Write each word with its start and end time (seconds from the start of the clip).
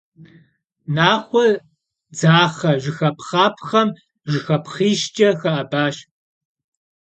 Нахъуэ 0.95 1.45
дзахъэ 2.11 2.71
жыхапхъапхъэм 2.83 3.89
жыхапхъищкӏэ 4.31 5.29
хэӏэбащ. 5.39 5.95